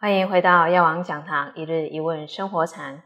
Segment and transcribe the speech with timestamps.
[0.00, 3.02] 欢迎回到药王讲堂一日一问生活禅。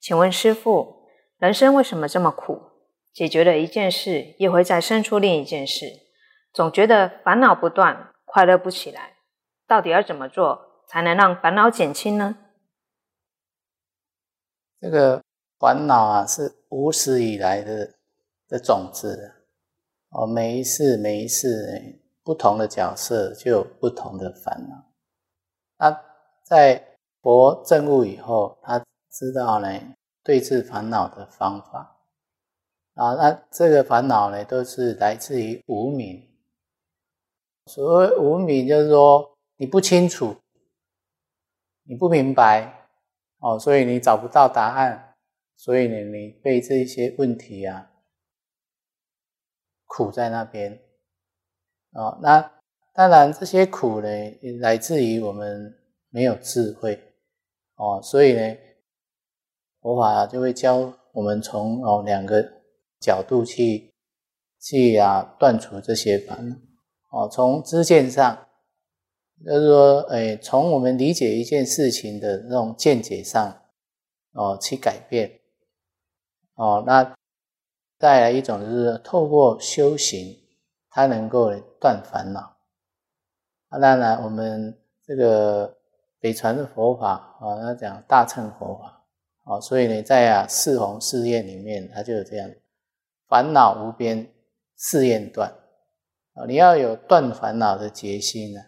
[0.00, 2.62] 请问师父，人生为什么这么苦？
[3.12, 5.84] 解决了一件事，又会再生出另一件事，
[6.50, 9.16] 总觉得烦恼不断，快乐不起来。
[9.66, 12.38] 到底要怎么做才能让烦恼减轻呢？
[14.80, 15.22] 这个
[15.58, 17.96] 烦恼啊，是无始以来的
[18.48, 19.44] 的种子
[20.08, 24.86] 哦，每一世每一世不同的角色就有不同的烦恼。
[25.76, 26.09] 那
[26.50, 29.68] 在佛证悟以后，他知道呢
[30.24, 31.96] 对治烦恼的方法
[32.94, 33.14] 啊。
[33.14, 36.28] 那这个烦恼呢，都是来自于无明。
[37.66, 40.36] 所谓无明，就是说你不清楚，
[41.84, 42.88] 你不明白
[43.38, 45.14] 哦，所以你找不到答案，
[45.56, 47.92] 所以呢，你被这些问题啊
[49.86, 50.82] 苦在那边
[51.92, 52.18] 哦。
[52.20, 52.40] 那
[52.92, 54.08] 当然，这些苦呢，
[54.58, 55.76] 来自于我们。
[56.12, 57.14] 没有智慧
[57.76, 58.56] 哦，所以呢，
[59.80, 62.42] 佛法就会教我们从哦两个
[63.00, 63.94] 角度去
[64.60, 66.56] 去啊断除这些烦恼
[67.12, 67.28] 哦。
[67.28, 68.48] 从知见上，
[69.44, 73.62] 就是说，哎，从我们理解一件事情的那种见解上
[74.32, 75.40] 哦去改变
[76.54, 76.82] 哦。
[76.84, 77.14] 那
[77.98, 80.36] 带来一种就是透过修行，
[80.90, 82.56] 它能够断烦恼。
[83.68, 85.79] 啊，当然我们这个。
[86.20, 89.02] 北传的佛法啊，他讲大乘佛法
[89.44, 92.50] 啊，所以呢，在啊四弘誓愿里面，他就有这样：
[93.26, 94.30] 烦恼无边，
[94.76, 95.50] 誓愿断
[96.34, 96.44] 啊。
[96.46, 98.60] 你要有断烦恼的决心呢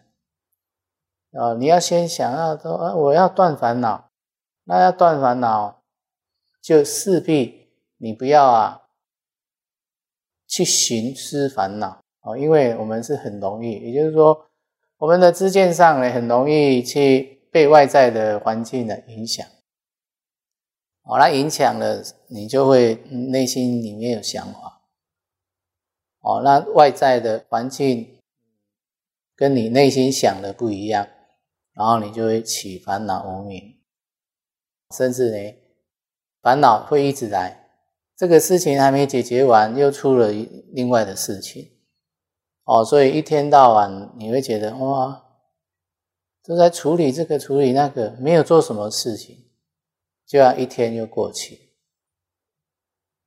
[1.39, 1.53] 啊！
[1.53, 4.09] 你要先想要说啊，我要断烦恼，
[4.63, 5.83] 那要断烦恼，
[6.59, 8.81] 就势必你不要啊
[10.47, 14.47] 去寻思烦恼啊，因为我们是很容易，也就是说，
[14.97, 17.42] 我们的知见上呢，很容易去。
[17.53, 19.47] 被外在的环境的影响，
[21.03, 22.95] 哦，那影响了你就会
[23.29, 24.81] 内心里面有想法，
[26.21, 28.17] 哦，那外在的环境
[29.35, 31.07] 跟你内心想的不一样，
[31.73, 33.79] 然后你就会起烦恼无明，
[34.97, 35.55] 甚至呢，
[36.41, 37.69] 烦恼会一直来，
[38.17, 40.31] 这个事情还没解决完，又出了
[40.71, 41.69] 另外的事情，
[42.63, 45.22] 哦，所以一天到晚你会觉得哇。
[46.45, 49.45] 都在处理这个，处理那个，没有做什么事情，
[50.25, 51.71] 就要一天又过去。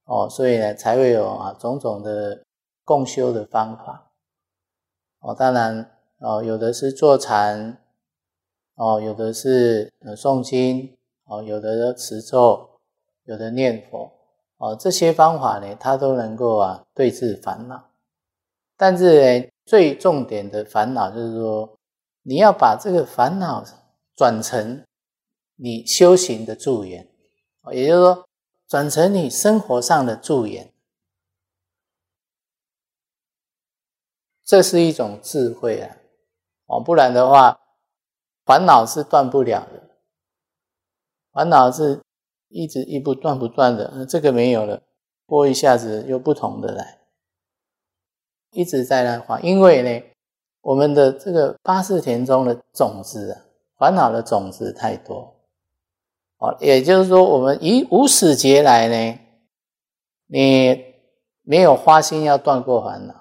[0.04, 2.44] 哦，所以呢，才会有啊种种的
[2.84, 4.12] 共修的方法。
[5.20, 7.78] 哦，当然，哦，有的是坐禅，
[8.74, 10.94] 哦，有的是诵经，
[11.24, 12.68] 哦，有的持咒，
[13.24, 14.12] 有的念佛，
[14.58, 17.82] 哦，这些方法呢，它都能够啊对治烦恼。
[18.76, 21.72] 但是呢，最重点的烦恼就是说。
[22.28, 23.64] 你要把这个烦恼
[24.16, 24.84] 转成
[25.54, 27.08] 你修行的助缘，
[27.72, 28.28] 也就是说，
[28.66, 30.72] 转成你生活上的助缘，
[34.44, 35.96] 这是一种智慧啊！
[36.66, 37.60] 哦，不然的话，
[38.44, 39.96] 烦恼是断不了的，
[41.30, 42.02] 烦恼是
[42.48, 44.04] 一直一不断不断的。
[44.04, 44.82] 这个没有了，
[45.26, 46.98] 过一下子又不同的来，
[48.50, 50.15] 一直在那话，因为呢。
[50.66, 53.40] 我们的这个八四田中的种子啊，
[53.78, 55.32] 烦恼的种子太多
[56.38, 56.56] 哦。
[56.58, 59.20] 也就是说，我们以无始劫来呢，
[60.26, 60.84] 你
[61.42, 63.14] 没有花心要断过烦恼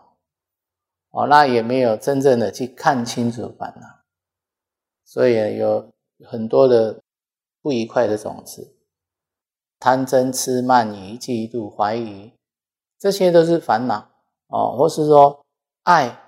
[1.11, 3.85] 哦，那也没有真正的去看清楚烦恼，
[5.03, 5.93] 所以有
[6.27, 6.99] 很多的
[7.61, 8.75] 不愉快的种子，
[9.77, 12.33] 贪嗔痴慢疑嫉妒怀疑，
[12.97, 14.09] 这些都是烦恼
[14.47, 15.45] 哦，或是说
[15.83, 16.23] 爱。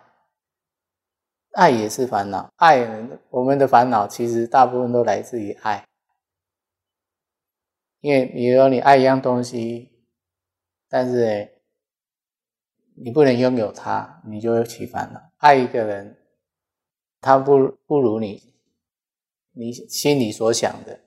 [1.58, 2.86] 爱也是烦恼，爱
[3.32, 5.84] 我们的烦恼其实大部分都来自于爱，
[8.00, 9.92] 因为比如说你爱一样东西，
[10.88, 11.52] 但是
[12.94, 15.20] 你不能拥有它，你就会起烦恼。
[15.38, 16.16] 爱一个人，
[17.22, 18.54] 他不不如你，
[19.54, 21.00] 你心里所想的，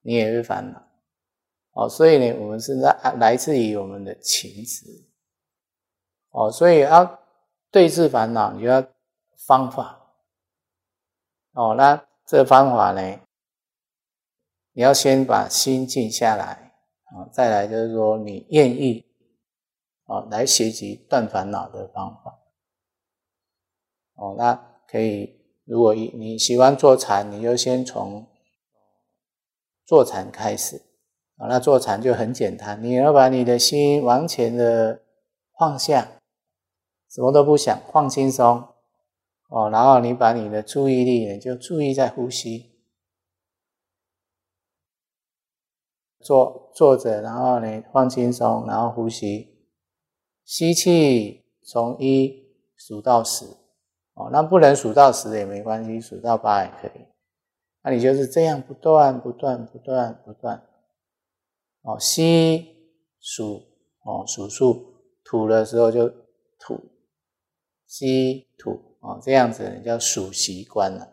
[0.00, 0.82] 你也会烦恼。
[1.72, 4.86] 哦，所以呢，我们是来来自于我们的情执。
[6.30, 7.20] 哦，所以要
[7.70, 8.82] 对治烦恼，你要
[9.46, 9.96] 方法。
[11.52, 13.20] 哦，那这方法呢？
[14.72, 16.72] 你要先把心静下来
[17.06, 19.04] 啊，再来就是说你愿意
[20.04, 22.38] 啊来学习断烦恼的方法。
[24.14, 24.54] 哦，那
[24.86, 28.24] 可以，如果你喜欢坐禅，你就先从
[29.84, 30.76] 坐禅开始
[31.38, 31.48] 啊。
[31.48, 35.02] 那坐禅就很简单，你要把你的心完全的
[35.58, 36.06] 放下，
[37.10, 38.64] 什么都不想，放轻松。
[39.48, 42.70] 哦，然后你把你的注意力呢，就注意在呼吸，
[46.20, 49.56] 坐坐着，然后呢放轻松，然后呼吸，
[50.44, 52.46] 吸气从一
[52.76, 53.46] 数到十，
[54.12, 57.06] 哦，那不能数到十也没关系，数到八也可以。
[57.82, 60.62] 那你就是这样不断不断不断不断，
[61.82, 62.76] 哦，吸
[63.18, 63.62] 数
[64.02, 66.06] 哦数数，吐的时候就
[66.58, 66.78] 吐，
[67.86, 71.08] 吸吐哦，这样子你叫数习惯了，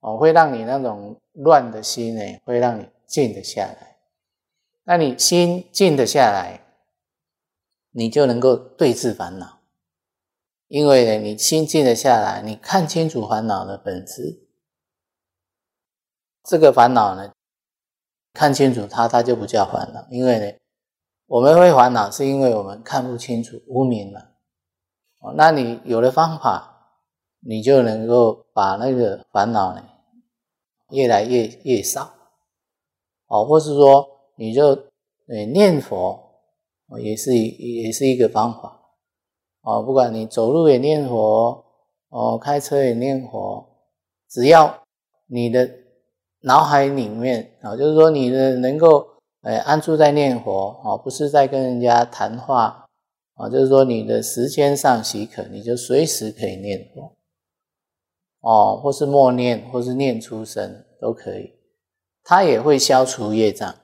[0.00, 3.96] 哦，会让你那种乱的心呢，会让你静得下来。
[4.84, 6.60] 那你心静得下来，
[7.92, 9.60] 你就能够对治烦恼，
[10.66, 14.46] 因为呢，你心静得下来，你看清楚烦恼的本质，
[16.44, 17.32] 这个烦恼呢，
[18.34, 20.06] 看清楚它，它就不叫烦恼。
[20.10, 20.58] 因为呢，
[21.26, 24.32] 我们会烦恼，是因为我们看不清楚，无明了。
[25.20, 26.77] 哦，那你有了方法，
[27.40, 29.82] 你就能够把那个烦恼呢，
[30.90, 32.12] 越来越越少。
[33.26, 34.14] 哦，或是说。
[34.40, 34.68] 你就
[35.26, 36.16] 诶念佛，
[37.00, 38.80] 也是也是一个方法
[39.62, 39.82] 哦。
[39.82, 41.64] 不管你走路也念佛，
[42.10, 43.66] 哦，开车也念佛，
[44.30, 44.84] 只要
[45.26, 45.68] 你的
[46.42, 49.04] 脑海里面啊，就是说你的能够
[49.42, 52.86] 诶安住在念佛哦，不是在跟人家谈话
[53.34, 57.12] 啊，就是说你的时间上许可，你就随时可以念佛
[58.40, 61.54] 哦，或是默念，或是念出声都可以，
[62.22, 63.74] 它也会消除业障。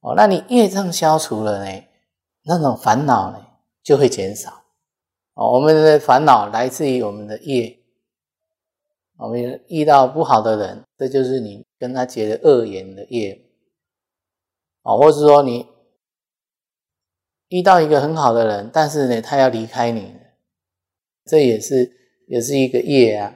[0.00, 1.84] 哦，那你业障消除了呢，
[2.44, 3.46] 那种烦恼呢
[3.82, 4.62] 就会减少。
[5.34, 7.80] 哦，我们的烦恼来自于我们的业。
[9.16, 13.40] 我们遇到不好的人，这就是你跟他结的恶缘的业。
[14.82, 15.66] 哦，或是说你
[17.48, 20.14] 遇到一个很好的人，但是呢，他要离开你，
[21.24, 23.34] 这也是也是一个业啊。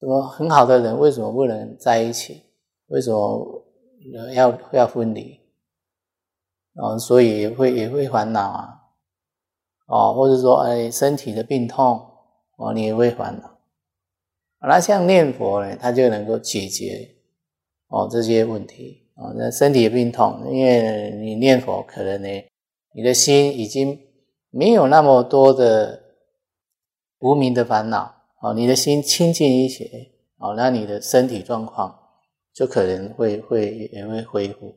[0.00, 2.42] 什么很好的人为什么不能在一起？
[2.88, 3.64] 为什么
[4.34, 5.40] 要要分离？
[6.74, 8.68] 哦，所以也会也会烦恼啊，
[9.86, 12.04] 哦，或者说哎身体的病痛，
[12.56, 13.58] 哦，你也会烦恼。
[14.60, 17.14] 那像念佛呢，它就能够解决
[17.88, 19.32] 哦这些问题哦。
[19.36, 22.28] 那身体的病痛，因为你念佛，可能呢，
[22.94, 23.98] 你的心已经
[24.50, 26.01] 没有那么多的
[27.22, 31.98] 无名的烦恼哦，你的心清净一些哦，那你的身体状况
[32.52, 34.76] 就可能会会也会恢复。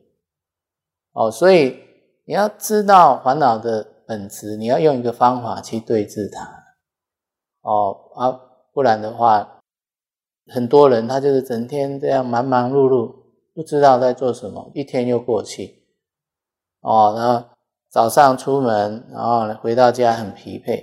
[1.12, 1.84] 哦，所以。
[2.28, 6.42] 你要知道烦恼的本质，你要用一个方法去对治它，
[7.60, 8.40] 哦啊，
[8.72, 9.60] 不然的话，
[10.48, 13.14] 很多人他就是整天这样忙忙碌碌，
[13.54, 15.84] 不知道在做什么，一天又过去，
[16.80, 17.48] 哦，然后
[17.88, 20.82] 早上出门，然后回到家很疲惫，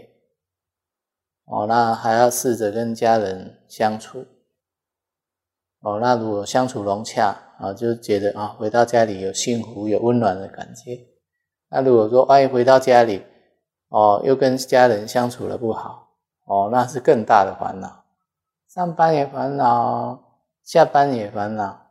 [1.45, 4.25] 哦，那还要试着跟家人相处，
[5.81, 10.99] 哦，那如果相处融洽，啊，就觉得啊，回到家里有幸福、有温暖的感觉。
[11.69, 13.23] 那如果说万一回到家里，
[13.89, 16.07] 哦，又跟家人相处的不好，
[16.45, 18.05] 哦，那是更大的烦恼。
[18.69, 21.87] 上班也烦恼，下班也烦恼，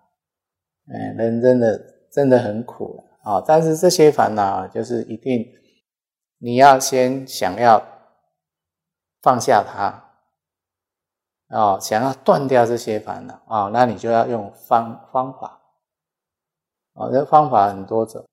[0.92, 3.40] 哎，人真的真的很苦啊。
[3.46, 5.46] 但是这些烦恼，就是一定
[6.38, 7.80] 你要先想要
[9.22, 10.10] 放下它，
[11.48, 15.60] 哦，想要断掉这些烦恼啊，那你就要用方方法，
[16.94, 18.28] 哦，这方法很多种，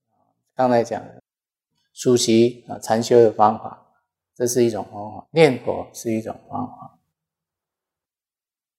[0.55, 1.21] 刚才讲的。
[1.91, 3.85] 熟悉啊，禅修的方法，
[4.33, 6.97] 这是一种方法；念佛是一种方法，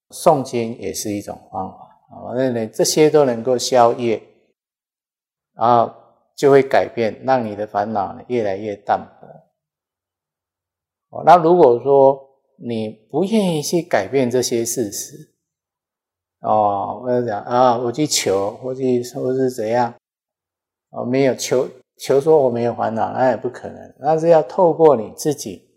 [0.09, 2.33] 诵经也是一种方法啊。
[2.35, 4.23] 那呢，这些都能够消业，
[5.53, 5.95] 然后
[6.35, 9.40] 就会改变，让你的烦恼呢越来越淡薄。
[11.11, 12.21] 哦，那如果说
[12.57, 15.33] 你不愿意去改变这些事实，
[16.41, 19.95] 哦，我讲啊，我去求，或去或是怎样，
[20.91, 21.69] 哦，没有求。
[22.03, 23.95] 求说我没有烦恼，那也不可能。
[23.99, 25.69] 那是要透过你自己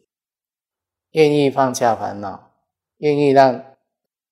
[1.11, 2.53] 愿意放下烦恼，
[2.99, 3.61] 愿意让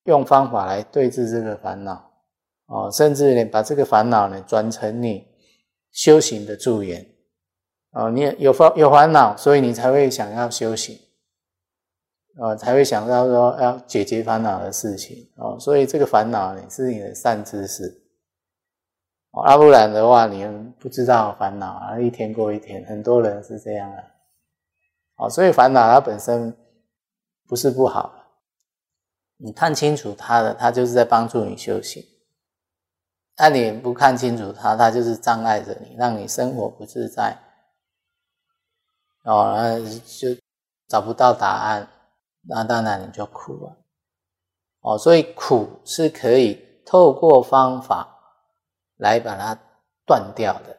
[0.04, 2.10] 用方法来对治这个烦恼
[2.64, 5.26] 哦，甚至呢把这个烦恼呢转成你
[5.90, 7.11] 修行的助缘
[7.92, 8.10] 哦。
[8.10, 10.98] 你有烦有烦恼，所以你才会想要修行
[12.36, 15.56] 哦，才会想到说要解决烦恼的事情哦。
[15.58, 18.00] 所以这个烦恼呢是你的善知识。
[19.32, 20.46] 啊，不然的话，你
[20.78, 24.04] 不知道烦恼啊，一天过一天，很多人是这样的。
[25.16, 26.54] 哦，所以烦恼它本身
[27.48, 28.12] 不是不好，
[29.38, 32.04] 你看清楚它的，它就是在帮助你修行。
[33.38, 37.34] 那你不看清楚它，它就是障碍着你，让你生活不自在。
[39.24, 40.28] 哦，然后就
[40.88, 41.88] 找不到答案，
[42.42, 43.76] 那当然你就苦了。
[44.80, 48.08] 哦，所以苦是可以透过方法。
[48.98, 49.58] 来把它
[50.06, 50.78] 断掉的。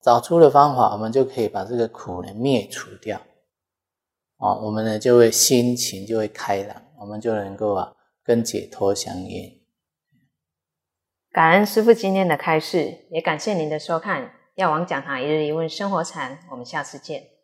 [0.00, 3.20] 找出了方法，我们就可以把这个苦呢灭除掉。
[4.38, 7.94] 哦，我们呢就会心情就会开朗，我们就能够啊
[8.24, 9.60] 跟解脱相应。
[11.30, 14.37] 感恩师父今天的开示，也感谢您的收看。
[14.58, 17.37] 药王讲堂一日一问生活禅，我们下次见。